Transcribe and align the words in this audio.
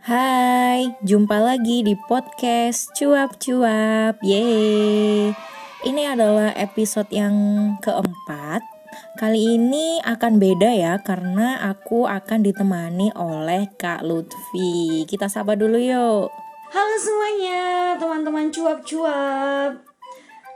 Hai, 0.00 0.96
jumpa 1.04 1.36
lagi 1.44 1.84
di 1.84 1.92
podcast 1.92 2.88
Cuap-Cuap. 2.96 4.24
Yeay. 4.24 5.28
Ini 5.84 6.02
adalah 6.16 6.56
episode 6.56 7.12
yang 7.12 7.36
keempat. 7.84 8.64
Kali 9.20 9.60
ini 9.60 10.00
akan 10.00 10.40
beda 10.40 10.72
ya 10.72 10.96
karena 11.04 11.60
aku 11.68 12.08
akan 12.08 12.40
ditemani 12.40 13.12
oleh 13.12 13.68
Kak 13.76 14.00
Lutfi. 14.00 15.04
Kita 15.04 15.28
sapa 15.28 15.52
dulu 15.52 15.76
yuk. 15.76 16.32
Halo 16.72 16.96
semuanya, 16.96 17.92
teman-teman 18.00 18.48
cuap-cuap. 18.48 19.84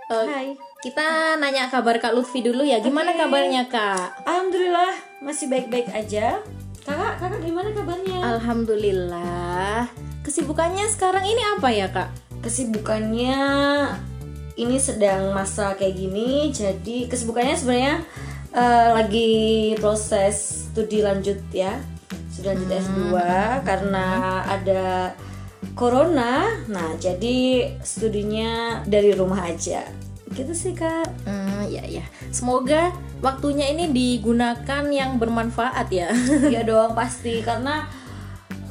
Eh, 0.08 0.24
Hai. 0.24 0.48
Kita 0.80 1.36
nanya 1.36 1.68
kabar 1.68 2.00
Kak 2.00 2.16
Lutfi 2.16 2.40
dulu 2.40 2.64
ya. 2.64 2.80
Gimana 2.80 3.12
Oke. 3.12 3.20
kabarnya 3.20 3.68
Kak? 3.68 4.24
Alhamdulillah 4.24 5.20
masih 5.20 5.52
baik-baik 5.52 5.92
aja. 5.92 6.40
Kakak, 6.84 7.16
kakak 7.16 7.40
gimana 7.40 7.72
kabarnya? 7.72 8.20
Alhamdulillah. 8.36 9.88
Kesibukannya 10.20 10.84
sekarang 10.92 11.24
ini 11.24 11.40
apa 11.56 11.68
ya 11.72 11.88
Kak? 11.88 12.12
Kesibukannya 12.44 13.36
ini 14.60 14.76
sedang 14.76 15.32
masa 15.32 15.72
kayak 15.80 15.96
gini, 15.96 16.52
jadi 16.52 17.08
kesibukannya 17.08 17.56
sebenarnya 17.56 18.04
eh, 18.52 18.88
lagi 19.00 19.32
proses 19.80 20.68
studi 20.68 21.00
lanjut 21.00 21.40
ya. 21.56 21.80
Sudah 22.28 22.52
lanjut 22.52 22.68
S2 22.68 23.16
karena 23.64 24.06
ada 24.44 25.16
corona. 25.72 26.52
Nah, 26.68 27.00
jadi 27.00 27.72
studinya 27.80 28.84
dari 28.84 29.16
rumah 29.16 29.48
aja. 29.48 29.88
Gitu 30.34 30.52
sih, 30.52 30.74
Kak. 30.74 31.06
Hmm, 31.24 31.70
ya 31.70 31.86
ya. 31.86 32.04
Semoga 32.34 32.90
waktunya 33.22 33.70
ini 33.70 33.94
digunakan 33.94 34.84
yang 34.90 35.16
bermanfaat 35.16 35.88
ya. 35.88 36.10
Iya 36.52 36.66
dong 36.66 36.92
pasti 36.92 37.40
karena 37.40 37.86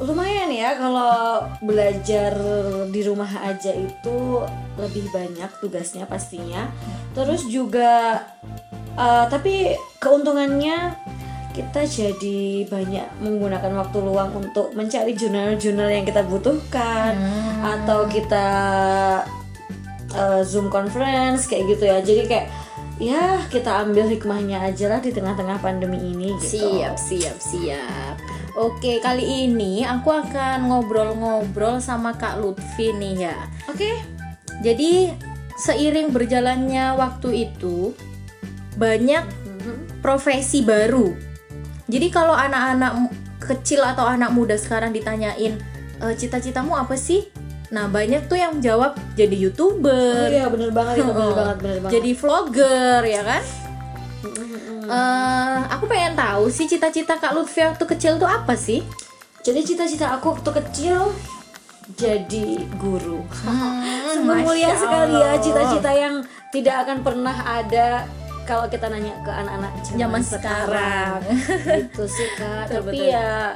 lumayan 0.02 0.52
ya 0.52 0.76
kalau 0.76 1.48
belajar 1.64 2.34
di 2.90 3.02
rumah 3.06 3.30
aja 3.46 3.72
itu 3.72 4.44
lebih 4.76 5.08
banyak 5.10 5.50
tugasnya 5.64 6.04
pastinya. 6.06 6.68
Terus 7.16 7.48
juga 7.48 8.22
eh, 9.00 9.26
tapi 9.32 9.74
keuntungannya 10.04 11.00
kita 11.54 11.86
jadi 11.86 12.66
banyak 12.66 13.22
menggunakan 13.22 13.74
waktu 13.86 13.98
luang 14.02 14.34
untuk 14.34 14.74
mencari 14.74 15.14
jurnal-jurnal 15.14 15.86
yang 15.86 16.02
kita 16.02 16.26
butuhkan 16.26 17.14
atau 17.62 18.10
kita 18.10 18.50
eh, 20.14 20.42
zoom 20.46 20.70
conference 20.70 21.50
kayak 21.50 21.78
gitu 21.78 21.84
ya. 21.90 21.98
Jadi 22.00 22.22
kayak 22.30 22.48
ya 23.02 23.42
kita 23.50 23.84
ambil 23.84 24.06
hikmahnya 24.06 24.62
aja 24.62 24.88
lah 24.88 25.00
di 25.02 25.10
tengah-tengah 25.10 25.60
pandemi 25.60 25.98
ini 25.98 26.38
gitu. 26.40 26.62
Siap, 26.62 26.96
siap, 26.96 27.38
siap. 27.42 28.16
Oke, 28.54 29.02
kali 29.02 29.50
ini 29.50 29.82
aku 29.82 30.14
akan 30.14 30.70
ngobrol-ngobrol 30.70 31.82
sama 31.82 32.14
Kak 32.14 32.38
Lutfi 32.38 32.94
nih 32.94 33.34
ya. 33.34 33.38
Oke. 33.66 33.98
Jadi 34.62 35.10
seiring 35.58 36.14
berjalannya 36.14 36.94
waktu 36.94 37.50
itu 37.50 37.98
banyak 38.78 39.26
profesi 40.06 40.62
baru. 40.62 41.18
Jadi 41.90 42.08
kalau 42.14 42.38
anak-anak 42.38 43.10
kecil 43.42 43.82
atau 43.82 44.06
anak 44.06 44.32
muda 44.32 44.56
sekarang 44.56 44.94
ditanyain 44.94 45.58
"E, 46.00 46.06
cita-citamu 46.14 46.78
apa 46.78 46.94
sih? 46.94 47.33
Nah 47.74 47.90
banyak 47.90 48.26
tuh 48.26 48.38
yang 48.38 48.62
jawab 48.62 48.94
jadi 49.12 49.34
Oh 49.34 49.44
youtuber, 49.44 50.30
iya 50.30 50.46
bener 50.46 50.70
banget 50.70 51.02
itu 51.02 51.10
bener 51.10 51.18
Oh, 51.20 51.34
banget 51.42 51.58
bener 51.60 51.78
banget. 51.82 51.92
jadi 51.92 52.12
vlogger 52.14 53.02
ya 53.04 53.22
kan? 53.24 53.44
Eh, 54.84 55.60
aku 55.70 55.84
pengen 55.86 56.14
tahu 56.14 56.48
sih 56.48 56.68
cita-cita 56.68 57.16
Kak 57.16 57.34
Lutfi 57.34 57.64
waktu 57.64 57.86
kecil 57.88 58.16
tuh 58.16 58.28
apa 58.28 58.54
sih? 58.54 58.84
Jadi 59.42 59.66
cita-cita 59.66 60.14
aku 60.14 60.38
waktu 60.38 60.50
kecil 60.54 61.12
jadi 61.94 62.62
guru. 62.78 63.24
Hmm, 63.42 63.82
Sungguh 64.14 64.38
mulia 64.44 64.72
sekali 64.74 65.18
ya 65.18 65.32
cita-cita 65.38 65.92
yang 65.92 66.22
tidak 66.50 66.86
akan 66.86 66.98
pernah 67.02 67.36
ada 67.44 68.06
kalau 68.44 68.68
kita 68.68 68.86
nanya 68.88 69.16
ke 69.24 69.32
anak-anak 69.32 69.72
zaman, 69.82 69.98
Zaman 69.98 70.22
sekarang. 70.22 71.20
gitu 71.66 72.04
sih 72.06 72.28
kak. 72.38 72.68
Betul, 72.68 72.76
Tapi 72.86 72.98
ya 73.10 73.56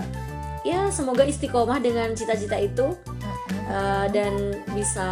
ya 0.64 0.90
semoga 0.90 1.22
istiqomah 1.22 1.78
dengan 1.78 2.12
cita-cita 2.12 2.56
itu 2.58 2.96
uh, 3.68 4.08
dan 4.12 4.34
bisa 4.76 5.08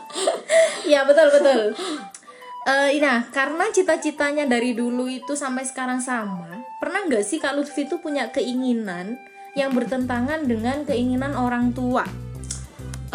Iya 0.91 1.00
betul 1.06 1.31
betul. 1.31 1.62
Eh, 2.66 2.99
nah, 2.99 3.22
karena 3.31 3.71
cita-citanya 3.71 4.50
dari 4.50 4.75
dulu 4.75 5.06
itu 5.06 5.38
sampai 5.38 5.62
sekarang 5.62 6.03
sama, 6.03 6.66
pernah 6.82 7.06
nggak 7.06 7.22
sih 7.22 7.38
Kak 7.38 7.54
Lutfi 7.54 7.87
itu 7.87 8.03
punya 8.03 8.34
keinginan 8.34 9.15
yang 9.54 9.71
bertentangan 9.71 10.43
dengan 10.47 10.82
keinginan 10.82 11.38
orang 11.38 11.71
tua? 11.71 12.03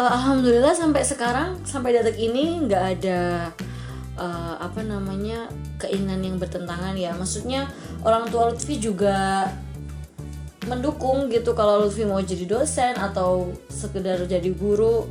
Alhamdulillah 0.00 0.72
sampai 0.72 1.04
sekarang, 1.04 1.60
sampai 1.68 1.92
detik 1.96 2.16
ini 2.16 2.64
nggak 2.64 2.84
ada 2.96 3.52
eh, 4.16 4.54
apa 4.56 4.80
namanya 4.80 5.48
keinginan 5.76 6.24
yang 6.24 6.36
bertentangan 6.40 6.96
ya. 6.96 7.12
Maksudnya 7.12 7.68
orang 8.00 8.32
tua 8.32 8.52
Lutfi 8.52 8.80
juga 8.80 9.48
mendukung 10.70 11.26
gitu 11.32 11.56
kalau 11.58 11.82
Lutfi 11.82 12.06
mau 12.06 12.22
jadi 12.22 12.46
dosen 12.46 12.94
atau 12.94 13.50
sekedar 13.66 14.22
jadi 14.26 14.50
guru. 14.54 15.10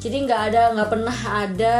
Jadi 0.00 0.16
nggak 0.28 0.42
ada, 0.52 0.62
nggak 0.76 0.90
pernah 0.92 1.16
ada 1.32 1.76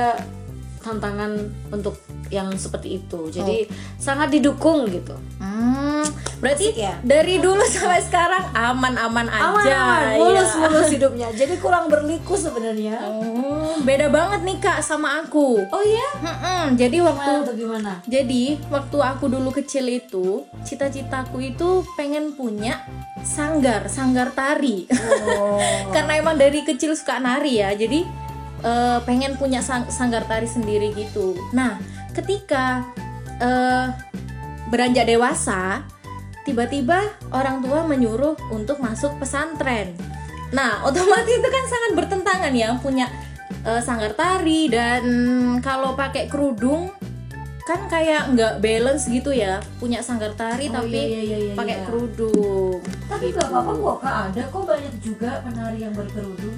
tantangan 0.82 1.32
untuk 1.72 1.96
yang 2.28 2.50
seperti 2.58 3.00
itu. 3.02 3.30
Jadi 3.30 3.70
sangat 3.96 4.34
didukung 4.34 4.88
gitu. 4.90 5.14
Hmm, 5.38 5.95
berarti 6.36 6.76
ya? 6.76 7.00
dari 7.00 7.40
dulu 7.40 7.64
sampai 7.64 8.04
sekarang 8.04 8.44
aman-aman 8.52 9.26
aja. 9.26 9.48
Aman, 9.48 10.04
mulus 10.20 10.52
ya. 10.52 10.60
mulus 10.68 10.88
hidupnya. 10.92 11.28
Jadi 11.32 11.54
kurang 11.56 11.88
berliku 11.88 12.36
sebenarnya. 12.36 13.00
Oh, 13.08 13.80
beda 13.80 14.12
banget 14.12 14.40
nih 14.44 14.58
kak 14.60 14.80
sama 14.80 15.24
aku. 15.24 15.64
Oh 15.64 15.82
iya? 15.82 16.08
Mm-mm, 16.20 16.76
jadi 16.76 16.96
waktu 17.00 17.30
Gimana 17.32 17.52
gimana? 17.56 17.92
jadi 18.04 18.42
waktu 18.68 18.98
aku 19.00 19.24
dulu 19.26 19.48
kecil 19.50 19.88
itu 19.88 20.44
cita-citaku 20.62 21.40
itu 21.40 21.80
pengen 21.96 22.36
punya 22.36 22.84
sanggar 23.24 23.88
sanggar 23.88 24.30
tari. 24.32 24.84
Oh. 24.92 25.56
Karena 25.94 26.20
emang 26.20 26.36
dari 26.36 26.62
kecil 26.62 26.92
suka 26.92 27.16
nari 27.16 27.64
ya. 27.64 27.72
Jadi 27.72 28.04
eh, 28.60 28.98
pengen 29.02 29.40
punya 29.40 29.64
sang- 29.64 29.88
sanggar 29.88 30.28
tari 30.28 30.46
sendiri 30.46 30.92
gitu. 30.92 31.32
Nah 31.56 31.80
ketika 32.12 32.84
eh, 33.40 33.86
beranjak 34.66 35.06
dewasa 35.06 35.86
tiba-tiba 36.46 37.02
orang 37.34 37.60
tua 37.60 37.82
menyuruh 37.82 38.38
untuk 38.48 38.78
masuk 38.78 39.18
pesantren. 39.18 39.92
Nah, 40.54 40.80
otomatis 40.88 41.34
itu 41.34 41.48
kan 41.50 41.64
sangat 41.66 41.90
bertentangan 41.98 42.54
ya 42.54 42.78
punya 42.78 43.10
eh, 43.66 43.82
sanggar 43.82 44.14
tari 44.14 44.70
dan 44.70 45.02
kalau 45.60 45.92
pakai 45.92 46.30
kerudung 46.30 46.94
kan 47.66 47.90
kayak 47.90 48.30
nggak 48.30 48.62
balance 48.62 49.10
gitu 49.10 49.34
ya 49.34 49.58
punya 49.82 49.98
sanggar 49.98 50.30
tari 50.38 50.70
Oh, 50.70 50.78
tapi 50.78 50.94
iya, 50.94 51.18
iya, 51.18 51.38
iya, 51.50 51.54
pakai 51.58 51.82
iya. 51.82 51.84
kerudung. 51.84 52.78
Tapi 53.10 53.34
Gitu. 53.34 53.42
gak 53.42 53.50
apa-apa 53.50 53.72
kok 53.74 53.96
kak 53.98 54.16
ada 54.30 54.42
kok 54.46 54.62
banyak 54.62 54.94
juga 55.02 55.30
penari 55.42 55.78
yang 55.82 55.90
berkerudung. 55.90 56.54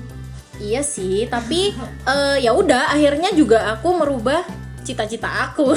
Iya 0.60 0.84
sih, 0.84 1.24
tapi 1.24 1.72
eh, 2.12 2.36
ya 2.44 2.52
udah 2.52 2.92
akhirnya 2.92 3.32
juga 3.32 3.72
aku 3.72 3.88
merubah 3.96 4.44
cita-cita 4.88 5.28
aku. 5.46 5.76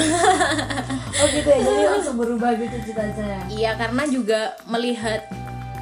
Oh 1.12 1.28
gitu 1.28 1.44
ya, 1.44 1.60
jadi 1.60 1.82
langsung 1.92 2.16
berubah 2.16 2.56
gitu 2.56 2.76
cita-citanya. 2.82 3.44
Iya 3.46 3.76
karena 3.76 4.02
juga 4.08 4.40
melihat 4.64 5.22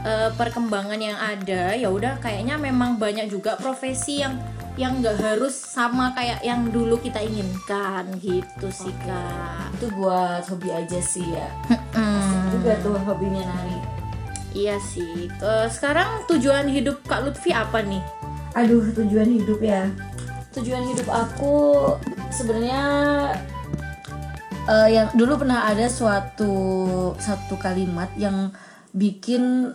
eh, 0.02 0.28
perkembangan 0.34 0.98
yang 0.98 1.16
ada, 1.16 1.72
ya 1.72 1.88
udah 1.88 2.18
kayaknya 2.18 2.58
memang 2.58 2.98
banyak 2.98 3.30
juga 3.30 3.54
profesi 3.54 4.20
yang 4.20 4.36
yang 4.74 4.98
nggak 4.98 5.16
harus 5.16 5.52
sama 5.52 6.12
kayak 6.12 6.40
yang 6.40 6.68
dulu 6.68 6.96
kita 6.96 7.20
inginkan 7.20 8.04
gitu 8.18 8.68
sih 8.68 8.92
kak. 9.00 9.70
Itu 9.76 9.88
buat 9.94 10.44
hobi 10.46 10.72
aja 10.72 10.98
sih 10.98 11.24
ya. 11.24 11.48
Hmm, 11.92 12.50
Juga 12.50 12.76
tuh 12.80 12.96
hobinya 12.98 13.44
nari. 13.44 13.76
iya 14.52 14.76
sih. 14.82 15.30
Eh, 15.30 15.66
sekarang 15.70 16.26
tujuan 16.26 16.66
hidup 16.66 17.00
kak 17.06 17.22
Lutfi 17.22 17.54
apa 17.54 17.80
nih? 17.80 18.02
Aduh 18.58 18.82
tujuan 18.92 19.30
hidup 19.30 19.62
ya. 19.62 19.86
Tujuan 20.50 20.82
hidup 20.82 21.06
aku 21.06 21.94
sebenarnya 22.30 22.82
eh, 24.66 24.88
yang 24.90 25.10
dulu 25.12 25.38
pernah 25.38 25.66
ada 25.66 25.86
suatu 25.86 26.52
satu 27.16 27.54
kalimat 27.56 28.10
yang 28.16 28.50
bikin 28.90 29.70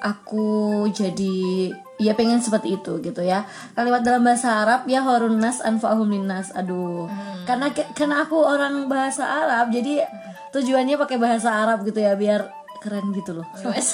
aku 0.00 0.48
jadi 0.88 1.68
ya 1.96 2.16
pengen 2.16 2.40
seperti 2.40 2.74
itu 2.74 2.96
gitu 2.98 3.20
ya. 3.20 3.44
Kalimat 3.74 4.00
dalam 4.00 4.24
bahasa 4.24 4.64
Arab 4.64 4.88
ya 4.88 5.04
horunas 5.04 5.60
anfa'uhum 5.60 6.08
linnas 6.08 6.48
aduh. 6.50 7.04
Karena 7.44 7.68
karena 7.92 8.24
aku 8.24 8.40
orang 8.40 8.88
bahasa 8.88 9.24
Arab 9.44 9.68
jadi 9.68 10.04
tujuannya 10.50 10.96
pakai 10.96 11.20
bahasa 11.20 11.52
Arab 11.52 11.84
gitu 11.84 12.00
ya 12.00 12.16
biar 12.16 12.48
keren 12.80 13.12
gitu 13.12 13.36
loh. 13.36 13.44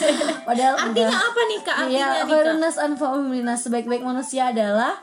Padahal 0.48 0.78
artinya 0.78 1.10
udah- 1.10 1.18
apa 1.26 1.40
nih 1.44 1.60
kak? 1.60 1.74
Artinya 1.76 1.90
Iya, 1.90 2.06
nih 2.06 2.14
kak? 2.14 2.28
khairunnas 2.30 2.76
anfa'uhum 2.78 3.26
linnas 3.28 3.60
sebaik-baik 3.66 4.06
manusia 4.06 4.54
adalah 4.54 4.94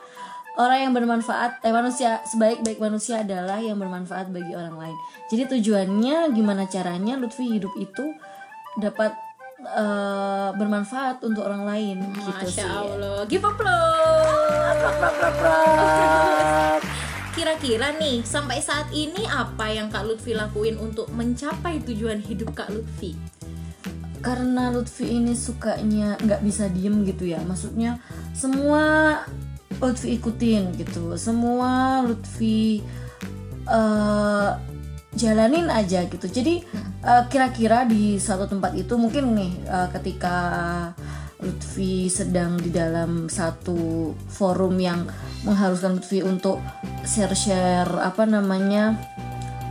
orang 0.58 0.78
yang 0.88 0.92
bermanfaat. 0.94 1.62
Eh 1.66 1.74
manusia 1.74 2.22
sebaik-baik 2.26 2.78
manusia 2.78 3.22
adalah 3.22 3.58
yang 3.58 3.78
bermanfaat 3.78 4.30
bagi 4.30 4.54
orang 4.54 4.76
lain. 4.78 4.96
Jadi 5.30 5.58
tujuannya 5.58 6.30
gimana 6.34 6.66
caranya 6.70 7.18
Lutfi 7.18 7.46
hidup 7.50 7.74
itu 7.78 8.14
dapat 8.78 9.14
eh, 9.62 10.50
bermanfaat 10.54 11.22
untuk 11.26 11.46
orang 11.46 11.66
lain 11.66 11.96
gitu 12.14 12.46
Masya 12.46 12.50
sih. 12.50 12.62
Allah 12.66 13.26
give 13.30 13.46
applause 13.46 14.82
Kira-kira 17.34 17.98
nih 17.98 18.22
sampai 18.22 18.62
saat 18.62 18.86
ini 18.94 19.26
apa 19.26 19.66
yang 19.66 19.90
Kak 19.90 20.06
Lutfi 20.06 20.38
lakuin 20.38 20.78
untuk 20.78 21.10
mencapai 21.10 21.82
tujuan 21.82 22.22
hidup 22.22 22.54
Kak 22.54 22.70
Lutfi? 22.70 23.18
karena 24.24 24.72
Lutfi 24.72 25.04
ini 25.04 25.36
sukanya 25.36 26.16
nggak 26.16 26.40
bisa 26.40 26.72
diem 26.72 27.04
gitu 27.04 27.28
ya 27.28 27.44
maksudnya 27.44 28.00
semua 28.32 29.20
Lutfi 29.80 30.18
ikutin 30.18 30.76
gitu. 30.78 31.14
Semua 31.18 32.02
Lutfi 32.04 32.82
eh, 33.66 34.50
jalanin 35.14 35.70
aja 35.70 36.04
gitu. 36.06 36.26
Jadi 36.26 36.62
eh, 37.02 37.22
kira-kira 37.30 37.86
di 37.86 38.18
satu 38.18 38.50
tempat 38.50 38.74
itu 38.74 38.94
mungkin 38.98 39.34
nih 39.34 39.52
eh, 39.66 39.88
ketika 39.94 40.36
Lutfi 41.44 42.08
sedang 42.08 42.56
di 42.56 42.72
dalam 42.72 43.28
satu 43.28 44.12
forum 44.32 44.80
yang 44.80 45.04
mengharuskan 45.44 46.00
Lutfi 46.00 46.24
untuk 46.24 46.58
share-share 47.04 48.00
apa 48.00 48.24
namanya 48.24 48.96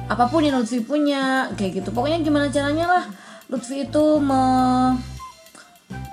apa 0.06 0.30
pun 0.30 0.46
yang 0.46 0.62
Lutfi 0.62 0.86
punya 0.86 1.50
kayak 1.58 1.82
gitu. 1.82 1.90
Pokoknya 1.90 2.22
gimana 2.22 2.54
caranya 2.54 2.86
lah 2.86 3.06
Lutfi 3.50 3.90
itu 3.90 4.06
me, 4.22 4.42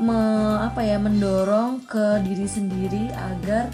me- 0.01 0.61
apa 0.65 0.81
ya 0.81 0.97
mendorong 0.97 1.85
ke 1.85 2.25
diri 2.25 2.49
sendiri 2.49 3.13
agar 3.13 3.69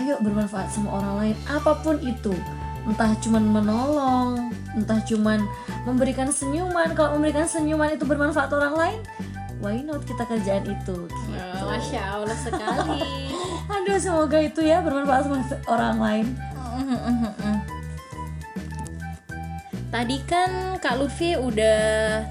ayo 0.00 0.16
bermanfaat 0.24 0.72
sama 0.72 0.98
orang 0.98 1.14
lain 1.20 1.36
apa 1.44 1.72
pun 1.84 2.00
itu 2.00 2.32
entah 2.88 3.12
cuman 3.20 3.44
menolong 3.44 4.50
entah 4.74 4.98
cuman 5.04 5.44
memberikan 5.84 6.32
senyuman 6.32 6.96
kalau 6.96 7.20
memberikan 7.20 7.44
senyuman 7.46 7.94
itu 7.94 8.08
bermanfaat 8.08 8.50
orang 8.50 8.74
lain 8.74 8.98
why 9.62 9.78
not 9.84 10.02
kita 10.02 10.26
kerjaan 10.26 10.64
itu 10.66 10.96
gitu. 11.06 11.62
Masya 11.62 12.02
Allah 12.18 12.34
sekali. 12.34 13.04
aduh 13.76 13.98
semoga 14.00 14.38
itu 14.42 14.64
ya 14.66 14.82
bermanfaat 14.82 15.22
sama 15.28 15.38
orang 15.70 15.96
lain 16.00 16.26
Tadi 19.92 20.16
kan 20.24 20.80
Kak 20.80 20.96
Lutfi 20.96 21.36
udah 21.36 22.24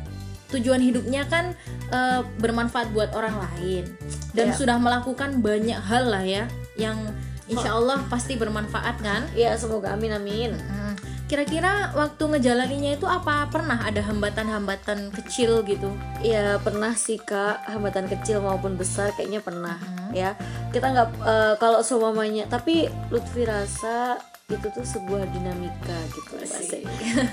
tujuan 0.50 0.82
hidupnya 0.82 1.24
kan 1.30 1.54
eh, 1.92 2.22
bermanfaat 2.40 2.90
buat 2.92 3.12
orang 3.12 3.36
lain. 3.38 3.86
Dan 4.32 4.52
Iya. 4.52 4.58
sudah 4.58 4.78
melakukan 4.80 5.44
banyak 5.44 5.76
hal 5.78 6.08
lah 6.08 6.24
ya 6.24 6.48
yang 6.76 6.98
insya 7.46 7.76
Allah 7.76 8.00
pasti 8.08 8.34
bermanfaat 8.36 8.96
kan. 9.00 9.28
ya 9.36 9.54
semoga. 9.54 9.92
Amin 9.92 10.12
amin. 10.12 10.56
Hmm, 10.56 10.96
Kira-kira 11.28 11.96
waktu 11.96 12.28
ngejalaninnya 12.28 13.00
itu 13.00 13.08
apa? 13.08 13.48
Pernah 13.48 13.88
ada 13.88 14.04
hambatan-hambatan 14.04 15.16
kecil 15.16 15.64
gitu? 15.64 15.88
Ya 16.20 16.60
pernah 16.60 16.92
sih 16.92 17.16
kak. 17.16 17.72
Hambatan 17.72 18.12
kecil 18.12 18.44
maupun 18.44 18.76
besar 18.76 19.16
kayaknya 19.16 19.40
pernah 19.40 19.80
ya. 20.12 20.36
Kita 20.72 20.92
nggak 20.92 21.08
eh, 21.24 21.54
kalau 21.56 21.80
semuanya 21.80 22.48
tapi 22.48 22.92
Lutfi 23.08 23.48
rasa 23.48 24.20
itu 24.52 24.68
tuh 24.76 24.84
sebuah 24.84 25.24
dinamika 25.32 25.96
gitu. 26.12 26.36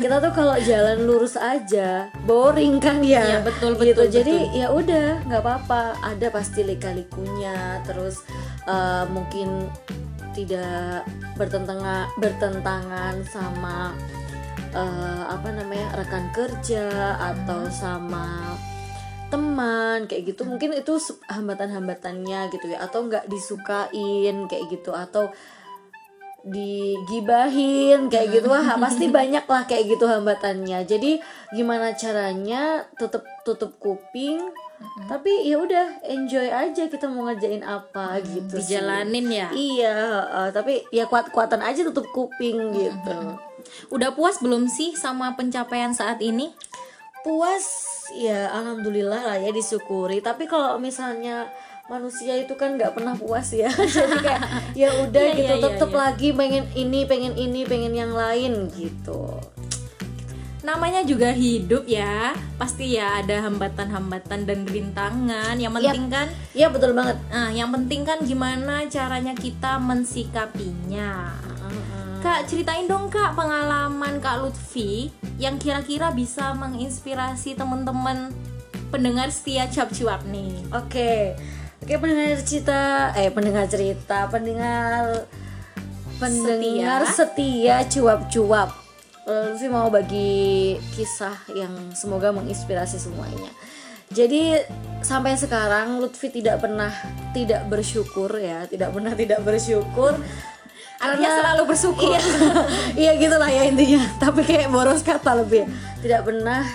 Kita 0.03 0.17
tuh 0.23 0.33
kalau 0.35 0.57
jalan 0.61 1.07
lurus 1.07 1.35
aja 1.39 2.11
boring 2.27 2.79
kan 2.83 3.01
ya? 3.03 3.39
Iya, 3.39 3.39
betul, 3.45 3.79
gitu. 3.79 4.05
betul, 4.05 4.07
jadi 4.11 4.37
ya 4.55 4.67
udah 4.73 5.25
nggak 5.27 5.43
apa-apa. 5.43 5.99
Ada 6.05 6.29
pasti 6.31 6.65
lika-likunya 6.67 7.83
terus 7.87 8.23
eh, 8.67 9.05
mungkin 9.11 9.69
tidak 10.37 11.07
bertentangan 11.35 12.07
bertentangan 12.21 13.15
sama 13.27 13.97
eh, 14.75 15.23
apa 15.27 15.49
namanya 15.51 15.99
rekan 15.99 16.31
kerja 16.31 17.17
atau 17.19 17.67
sama 17.73 18.55
teman 19.29 20.09
kayak 20.09 20.35
gitu. 20.35 20.49
Mungkin 20.49 20.73
itu 20.77 20.97
hambatan-hambatannya 21.29 22.49
gitu 22.53 22.67
ya. 22.73 22.85
Atau 22.85 23.07
nggak 23.09 23.29
disukain 23.29 24.37
kayak 24.49 24.65
gitu. 24.73 24.97
Atau 24.97 25.31
digibahin 26.49 28.09
kayak 28.13 28.41
gitu. 28.41 28.47
Wah 28.49 28.77
pasti 28.81 29.09
banyak 29.09 29.45
lah 29.45 29.63
kayak 29.69 29.97
gitu 29.97 30.05
hambatannya. 30.09 30.85
Jadi 30.89 31.21
gimana 31.53 31.93
caranya 31.95 32.85
tutup 32.97 33.25
tutup 33.45 33.77
kuping 33.81 34.41
tapi 35.11 35.43
ya 35.43 35.59
udah 35.59 36.07
enjoy 36.07 36.47
aja 36.55 36.87
kita 36.87 37.11
mau 37.11 37.27
ngerjain 37.27 37.67
apa 37.67 38.23
gitu 38.23 38.63
sih. 38.63 38.79
Dijalanin 38.79 39.27
ya. 39.27 39.49
iya 39.51 39.99
eh, 40.23 40.51
tapi 40.55 40.87
ya 40.95 41.11
kuat 41.11 41.35
kuatan 41.35 41.59
aja 41.59 41.83
tutup 41.83 42.07
kuping 42.15 42.71
gitu. 42.71 43.19
Udah 43.91 44.15
puas 44.15 44.39
belum 44.39 44.71
sih 44.71 44.95
sama 44.95 45.35
pencapaian 45.35 45.91
saat 45.91 46.23
ini? 46.23 46.55
puas 47.29 47.67
ya 48.17 48.49
alhamdulillah 48.55 49.23
lah 49.35 49.37
ya 49.37 49.51
disyukuri. 49.53 50.25
Tapi 50.25 50.49
kalau 50.49 50.81
misalnya 50.81 51.51
manusia 51.89 52.37
itu 52.37 52.53
kan 52.53 52.77
nggak 52.77 52.93
pernah 52.93 53.17
puas 53.17 53.49
ya 53.51 53.73
jadi 53.97 54.19
kayak 54.21 54.43
ya 54.85 54.89
udah 55.09 55.25
Iya, 55.25 55.37
gitu 55.41 55.55
iya, 55.57 55.57
iya, 55.57 55.65
tetep 55.65 55.91
iya. 55.91 55.99
lagi 55.99 56.29
pengen 56.37 56.65
ini 56.77 57.01
pengen 57.09 57.35
ini 57.35 57.61
pengen 57.65 57.93
yang 57.97 58.13
lain 58.13 58.69
gitu 58.77 59.41
Namanya 60.59 61.01
juga 61.01 61.33
hidup 61.33 61.89
ya. 61.89 62.37
Pasti 62.61 63.01
ya 63.01 63.25
ada 63.25 63.41
hambatan-hambatan 63.41 64.45
dan 64.45 64.69
rintangan. 64.69 65.57
Yang 65.57 65.81
penting 65.81 66.13
kan 66.13 66.29
ya 66.53 66.69
betul 66.69 66.93
banget 66.93 67.17
Nah, 67.33 67.49
yang 67.49 67.73
penting 67.73 68.05
kan 68.05 68.21
gimana 68.21 68.85
caranya 68.85 69.33
kita 69.33 69.81
mensikapinya. 69.81 71.33
Kak, 72.21 72.51
ceritain 72.51 72.85
dong 72.85 73.09
Kak 73.09 73.33
pengalaman 73.33 74.21
Kak 74.21 74.45
Lutfi 74.45 75.09
yang 75.41 75.57
kira-kira 75.57 76.13
bisa 76.13 76.53
menginspirasi 76.53 77.57
teman-teman 77.57 78.35
pendengar 78.93 79.33
setia 79.33 79.71
cuap-cuap 79.73 80.27
nih. 80.29 80.53
Oke, 80.75 81.39
oke 81.89 82.05
pendengar 82.05 82.45
cerita, 82.45 82.81
eh 83.17 83.33
pendengar 83.33 83.65
cerita, 83.65 84.29
pendengar 84.29 85.25
pendengar 86.21 87.09
setia 87.09 87.81
cuap-cuap. 87.89 88.77
Eh, 89.25 89.49
Lutfi 89.49 89.73
mau 89.73 89.89
bagi 89.89 90.77
kisah 90.93 91.49
yang 91.57 91.73
semoga 91.97 92.29
menginspirasi 92.29 93.01
semuanya. 93.01 93.49
Jadi 94.13 94.61
sampai 95.01 95.41
sekarang 95.41 95.97
Lutfi 95.97 96.29
tidak 96.29 96.61
pernah 96.61 96.93
tidak 97.33 97.65
bersyukur 97.73 98.37
ya, 98.37 98.69
tidak 98.69 98.93
pernah 98.93 99.17
tidak 99.17 99.41
bersyukur. 99.41 100.13
Artinya 101.01 101.41
selalu 101.41 101.73
bersyukur. 101.73 102.21
Iya, 102.21 102.21
iya 103.01 103.13
gitulah 103.17 103.49
ya 103.49 103.65
intinya. 103.65 104.05
Tapi 104.21 104.45
kayak 104.45 104.69
boros 104.69 105.01
kata 105.01 105.41
lebih. 105.41 105.65
Tidak 106.05 106.21
pernah 106.21 106.69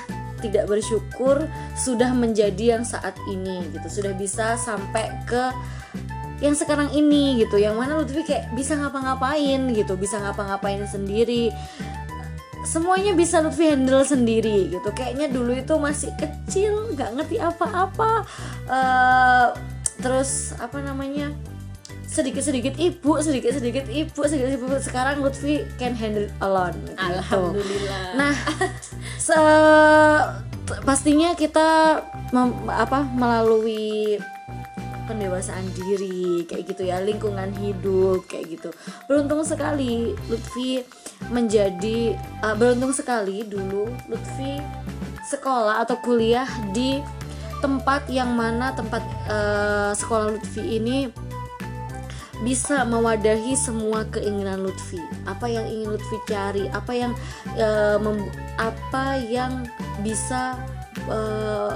tidak 0.43 0.67
bersyukur 0.67 1.47
sudah 1.79 2.11
menjadi 2.11 2.75
yang 2.75 2.83
saat 2.83 3.15
ini 3.31 3.63
gitu. 3.71 3.87
Sudah 4.03 4.11
bisa 4.11 4.59
sampai 4.59 5.07
ke 5.23 5.55
yang 6.43 6.59
sekarang 6.59 6.91
ini 6.91 7.39
gitu. 7.39 7.55
Yang 7.55 7.75
mana 7.79 7.95
Lutfi 7.95 8.27
kayak 8.27 8.51
bisa 8.51 8.75
ngapa-ngapain 8.75 9.71
gitu, 9.71 9.95
bisa 9.95 10.19
ngapa-ngapain 10.19 10.83
sendiri. 10.83 11.55
Semuanya 12.67 13.15
bisa 13.15 13.39
Lutfi 13.39 13.71
handle 13.71 14.03
sendiri 14.03 14.67
gitu. 14.67 14.89
Kayaknya 14.91 15.31
dulu 15.31 15.55
itu 15.55 15.73
masih 15.79 16.11
kecil, 16.19 16.91
nggak 16.95 17.15
ngerti 17.15 17.37
apa-apa. 17.39 18.27
Eh, 18.67 19.47
terus 20.03 20.51
apa 20.59 20.83
namanya? 20.83 21.31
Sedikit-sedikit 22.13 22.77
ibu, 22.77 23.17
sedikit-sedikit 23.17 23.89
ibu, 23.89 24.21
sedikit 24.29 24.49
ibu. 24.53 24.65
Sekarang 24.77 25.25
Lutfi 25.25 25.65
can 25.81 25.97
handle 25.97 26.29
alone. 26.45 26.77
gitu. 26.85 27.01
Alhamdulillah. 27.01 28.05
Nah, 28.13 28.33
se- 29.25 30.29
pastinya 30.85 31.33
kita 31.33 31.99
mem- 32.29 32.69
apa 32.69 33.01
melalui 33.17 34.21
pendewasaan 35.03 35.67
diri 35.73 36.45
kayak 36.47 36.63
gitu 36.69 36.87
ya, 36.87 37.01
lingkungan 37.01 37.49
hidup 37.57 38.29
kayak 38.29 38.61
gitu. 38.61 38.69
Beruntung 39.09 39.41
sekali 39.43 40.13
Lutfi 40.29 40.85
menjadi 41.33 42.13
uh, 42.45 42.55
beruntung 42.55 42.93
sekali 42.93 43.41
dulu 43.43 43.89
Lutfi 44.07 44.61
sekolah 45.27 45.81
atau 45.81 45.97
kuliah 45.99 46.47
di 46.71 47.01
tempat 47.63 48.11
yang 48.11 48.35
mana 48.35 48.75
tempat 48.75 49.03
uh, 49.27 49.91
sekolah 49.95 50.35
Lutfi 50.35 50.79
ini 50.79 51.07
bisa 52.43 52.83
mewadahi 52.83 53.55
semua 53.55 54.03
keinginan 54.11 54.61
Lutfi. 54.61 54.99
Apa 55.23 55.47
yang 55.47 55.65
ingin 55.65 55.95
Lutfi 55.95 56.17
cari, 56.27 56.67
apa 56.67 56.91
yang 56.91 57.15
mem- 58.03 58.31
apa 58.59 59.17
yang 59.23 59.63
bisa 60.03 60.59
eh, 61.07 61.73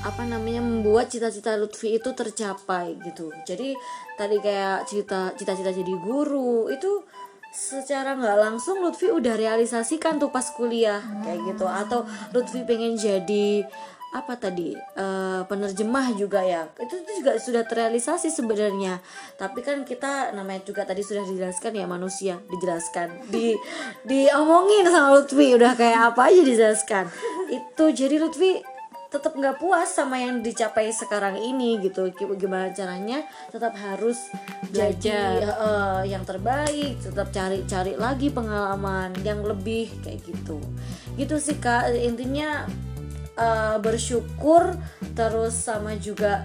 apa 0.00 0.22
namanya 0.24 0.64
membuat 0.64 1.12
cita-cita 1.12 1.56
Lutfi 1.60 1.96
itu 1.96 2.12
tercapai 2.16 2.96
gitu. 3.04 3.32
Jadi 3.44 3.76
tadi 4.16 4.36
kayak 4.40 4.88
cita 4.88 5.32
cita-cita 5.36 5.72
jadi 5.72 5.94
guru 6.00 6.72
itu 6.72 7.04
secara 7.50 8.14
nggak 8.16 8.38
langsung 8.40 8.80
Lutfi 8.80 9.10
udah 9.10 9.34
realisasikan 9.36 10.16
tuh 10.16 10.32
pas 10.32 10.44
kuliah 10.56 11.04
kayak 11.24 11.40
gitu. 11.52 11.66
Atau 11.68 12.08
Lutfi 12.32 12.64
pengen 12.64 12.96
jadi 12.96 13.64
apa 14.10 14.34
tadi 14.34 14.74
eh, 14.74 15.42
penerjemah 15.46 16.18
juga 16.18 16.42
ya. 16.42 16.66
Itu, 16.82 16.98
itu 16.98 17.22
juga 17.22 17.38
sudah 17.38 17.62
terrealisasi 17.62 18.26
sebenarnya. 18.26 18.98
Tapi 19.38 19.62
kan 19.62 19.86
kita 19.86 20.34
namanya 20.34 20.66
juga 20.66 20.82
tadi 20.82 21.06
sudah 21.06 21.22
dijelaskan 21.22 21.78
ya 21.78 21.86
manusia 21.86 22.42
dijelaskan. 22.50 23.30
Di 23.30 23.54
diomongin 24.02 24.90
sama 24.90 25.14
Lutfi 25.14 25.54
udah 25.54 25.78
kayak 25.78 26.14
apa 26.14 26.26
aja 26.26 26.42
dijelaskan. 26.42 27.04
Itu 27.54 27.94
jadi 27.94 28.18
Lutfi 28.18 28.58
tetap 29.10 29.34
nggak 29.34 29.58
puas 29.58 29.90
sama 29.90 30.22
yang 30.22 30.42
dicapai 30.42 30.90
sekarang 30.90 31.38
ini 31.38 31.78
gitu. 31.78 32.10
Gi- 32.10 32.34
gimana 32.34 32.70
caranya 32.74 33.22
tetap 33.50 33.74
harus 33.78 34.18
Belajar. 34.70 35.38
jadi 35.38 35.50
eh, 35.50 36.02
yang 36.10 36.26
terbaik 36.26 36.98
tetap 36.98 37.30
cari-cari 37.30 37.94
lagi 37.94 38.30
pengalaman 38.30 39.14
yang 39.22 39.42
lebih 39.46 39.86
kayak 40.02 40.18
gitu. 40.26 40.58
Gitu 41.14 41.38
sih 41.38 41.58
kak. 41.58 41.90
Intinya 41.94 42.66
eh, 43.40 43.76
bersyukur 43.80 44.76
terus 45.16 45.56
sama 45.56 45.96
juga 45.96 46.44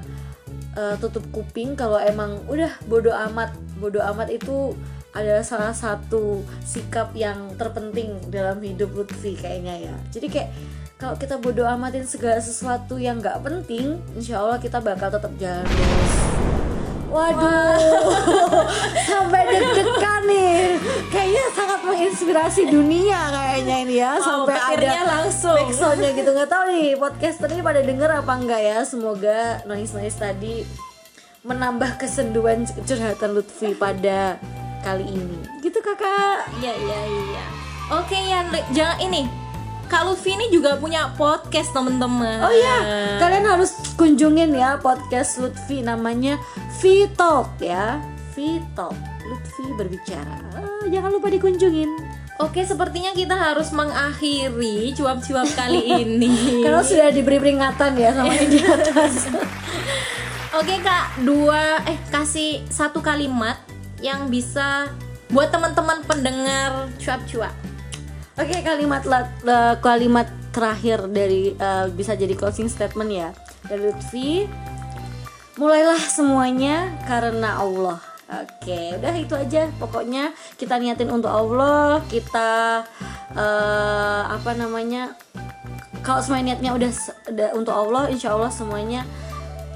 eh, 0.80 0.96
tutup 1.04 1.28
kuping 1.36 1.76
kalau 1.76 2.00
emang 2.00 2.40
udah 2.48 2.72
bodoh 2.88 3.14
amat. 3.30 3.52
Bodoh 3.76 4.02
amat 4.16 4.32
itu 4.32 4.72
adalah 5.16 5.44
salah 5.44 5.72
satu 5.72 6.44
sikap 6.64 7.16
yang 7.16 7.56
terpenting 7.56 8.20
dalam 8.32 8.60
hidup 8.60 8.92
Lutfi 8.96 9.36
kayaknya 9.36 9.92
ya. 9.92 9.96
Jadi 10.12 10.28
kayak 10.28 10.50
kalau 10.96 11.16
kita 11.20 11.36
bodoh 11.40 11.68
amatin 11.68 12.08
segala 12.08 12.40
sesuatu 12.40 12.96
yang 12.96 13.20
nggak 13.20 13.44
penting 13.44 14.00
insya 14.16 14.40
Allah 14.40 14.64
kita 14.64 14.80
bakal 14.80 15.12
tetap 15.12 15.32
jalan 15.36 15.68
lurus 15.68 16.35
Waduh, 17.16 17.80
sampai 19.08 19.42
deg-degan 19.48 20.22
nih. 20.28 20.76
Kayaknya 21.08 21.44
sangat 21.56 21.80
menginspirasi 21.88 22.62
dunia 22.68 23.32
kayaknya 23.32 23.76
ini 23.88 23.96
ya. 24.04 24.20
Wow, 24.20 24.44
sampai 24.44 24.60
ada 24.60 24.92
langsung. 25.08 25.56
backsoundnya 25.56 26.12
gitu. 26.12 26.36
Nggak 26.36 26.52
tahu 26.52 26.64
nih 26.76 26.88
podcaster 27.00 27.48
ini 27.56 27.64
pada 27.64 27.80
denger 27.80 28.10
apa 28.20 28.34
enggak 28.36 28.62
ya. 28.68 28.78
Semoga 28.84 29.64
noise-noise 29.64 30.18
tadi 30.20 30.68
menambah 31.48 32.04
kesenduan 32.04 32.68
curhatan 32.84 33.32
Lutfi 33.32 33.72
pada 33.80 34.36
kali 34.84 35.08
ini. 35.08 35.40
Gitu 35.64 35.80
kakak. 35.80 36.52
Iya 36.60 36.74
iya 36.76 37.00
iya. 37.08 37.46
Oke 37.96 38.18
ya, 38.18 38.44
jangan 38.76 39.00
ini. 39.00 39.45
Kak 39.86 40.02
Lutfi 40.04 40.34
ini 40.34 40.50
juga 40.50 40.76
punya 40.82 41.14
podcast 41.14 41.70
temen-temen. 41.72 42.42
Oh 42.42 42.50
iya, 42.50 42.78
kalian 43.22 43.46
harus 43.46 43.78
kunjungin 43.94 44.52
ya 44.52 44.82
podcast 44.82 45.38
Lutfi 45.38 45.86
namanya 45.86 46.42
V 46.82 47.06
Talk 47.14 47.54
ya. 47.62 48.02
V 48.34 48.60
Talk. 48.74 48.98
Lutfi 49.26 49.66
berbicara. 49.78 50.42
Ah, 50.58 50.86
jangan 50.90 51.14
lupa 51.14 51.30
dikunjungin. 51.30 51.90
Oke, 52.36 52.68
sepertinya 52.68 53.16
kita 53.16 53.32
harus 53.32 53.72
mengakhiri 53.72 54.92
cuap-cuap 54.92 55.48
kali 55.56 55.88
ini. 56.04 56.60
Karena 56.66 56.84
sudah 56.84 57.08
diberi 57.14 57.40
peringatan 57.40 57.96
ya 57.96 58.12
sama 58.12 58.34
yang 58.36 58.50
di 58.52 58.60
atas. 58.60 59.14
Oke 60.60 60.80
kak, 60.80 61.24
dua 61.24 61.84
eh 61.84 62.00
kasih 62.12 62.64
satu 62.68 63.04
kalimat 63.04 63.60
yang 64.00 64.28
bisa 64.32 64.88
buat 65.32 65.52
teman-teman 65.52 66.04
pendengar 66.08 66.88
cuap-cuap. 67.00 67.52
Oke, 68.36 68.60
kalimat 68.62 69.08
la- 69.08 69.32
la- 69.48 69.80
kalimat 69.80 70.28
terakhir 70.52 71.08
dari 71.08 71.56
eh, 71.56 71.86
bisa 71.92 72.16
jadi 72.16 72.36
closing 72.36 72.68
statement 72.68 73.12
ya 73.12 73.30
dari 73.64 73.88
Lutfi. 73.88 74.44
Mulailah 75.56 76.04
semuanya 76.04 76.92
karena 77.08 77.64
Allah. 77.64 78.00
Oke, 78.26 78.98
udah 79.00 79.16
itu 79.16 79.36
aja. 79.38 79.72
Pokoknya 79.80 80.36
kita 80.60 80.76
niatin 80.76 81.08
untuk 81.08 81.32
Allah, 81.32 82.04
kita 82.12 82.84
eh, 83.32 84.22
apa 84.28 84.52
namanya? 84.52 85.16
Kalau 86.04 86.22
semua 86.22 86.44
niatnya 86.44 86.76
udah, 86.76 86.92
udah 87.32 87.50
untuk 87.56 87.74
Allah, 87.74 88.12
insya 88.12 88.36
Allah 88.36 88.52
semuanya 88.52 89.08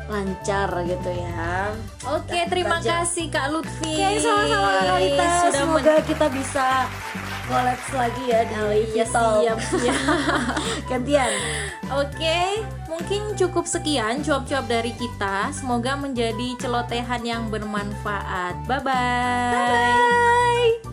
lancar 0.10 0.70
gitu 0.84 1.10
ya. 1.10 1.70
Oke, 2.06 2.44
terima 2.50 2.82
kasih 2.82 3.30
Kak 3.30 3.50
Lutfi. 3.50 3.94
Oke, 3.94 4.20
sama-sama 4.20 4.70
Kak 4.84 4.98
Lita. 5.00 5.26
Sudah 5.48 5.62
Semoga 5.64 5.96
kita 6.04 6.26
bisa 6.34 6.66
collabs 7.50 7.90
lagi 7.98 8.24
ya 8.30 8.46
di 8.46 8.56
Iya, 8.94 9.06
Vital. 9.10 9.34
siap, 9.42 9.60
siap. 9.82 10.00
Gantian. 10.94 11.32
Oke, 11.90 12.62
mungkin 12.86 13.34
cukup 13.34 13.66
sekian 13.66 14.22
cuap-cuap 14.22 14.70
dari 14.70 14.94
kita. 14.94 15.50
Semoga 15.50 15.98
menjadi 15.98 16.54
celotehan 16.62 17.26
yang 17.26 17.44
bermanfaat. 17.50 18.54
Bye-bye. 18.70 19.52
Bye. 19.52 20.89